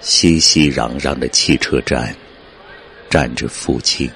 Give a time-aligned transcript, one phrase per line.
[0.00, 2.14] 熙熙攘攘的汽车站，
[3.10, 4.10] 站着父亲。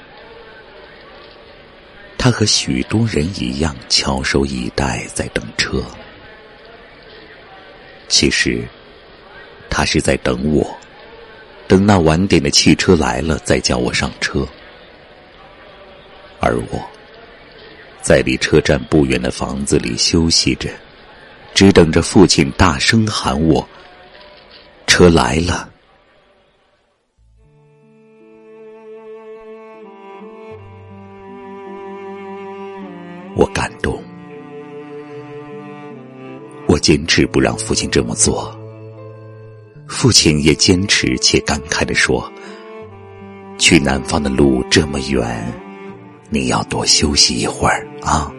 [2.16, 5.82] 他和许多人一样翘首以待，在等车。
[8.08, 8.62] 其实，
[9.68, 10.64] 他是在等我，
[11.66, 14.46] 等那晚点的汽车来了，再叫我上车。
[16.38, 16.80] 而我，
[18.00, 20.70] 在离车站不远的房子里休息着，
[21.54, 23.68] 只等着父亲大声喊我
[24.86, 25.70] ：“车来了。”
[33.34, 34.02] 我感动，
[36.66, 38.54] 我坚持不让父亲这么做。
[39.88, 42.30] 父亲也坚持且感慨的说
[43.58, 45.52] ：“去南方的路这么远，
[46.30, 48.32] 你要多休息一会儿啊。”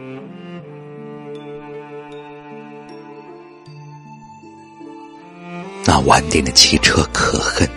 [5.85, 7.67] 那晚点的汽车可恨，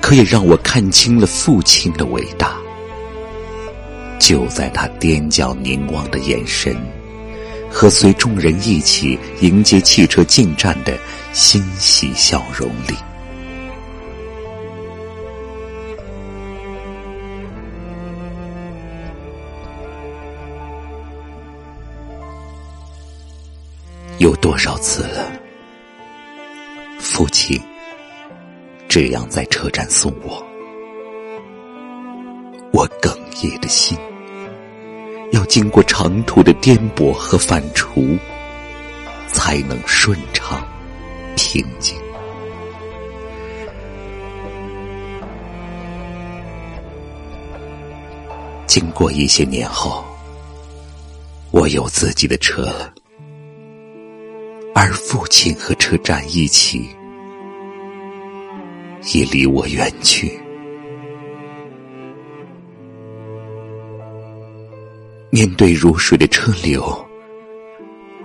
[0.00, 2.56] 可也让我看清了父亲的伟大。
[4.22, 6.76] 就在他踮脚凝望的眼神，
[7.68, 10.96] 和随众人一起迎接汽车进站的
[11.32, 12.94] 欣喜笑容里，
[24.18, 25.32] 有多少次了？
[27.00, 27.60] 父亲
[28.88, 30.40] 这样在车站送我，
[32.72, 33.98] 我哽咽的心。
[35.52, 38.18] 经过长途的颠簸和反刍，
[39.28, 40.66] 才能顺畅、
[41.36, 41.94] 平静。
[48.66, 50.02] 经过一些年后，
[51.50, 52.90] 我有自己的车了，
[54.74, 56.88] 而父亲和车站一起，
[59.12, 60.40] 也离我远去。
[65.34, 66.84] 面对如水的车流，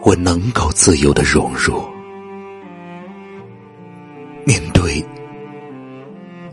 [0.01, 1.81] 我能够自由的融入；
[4.43, 5.01] 面对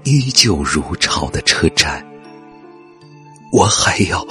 [0.04, 2.06] 依旧如潮的车站，
[3.50, 4.24] 我还要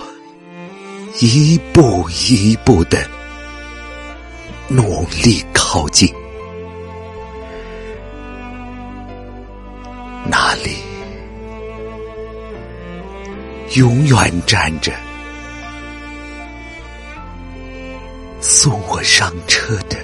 [1.20, 3.06] 一步一步的
[4.70, 6.08] 努力靠近。
[10.26, 10.78] 那里
[13.76, 14.94] 永远站着。
[18.64, 20.03] 送我上车的。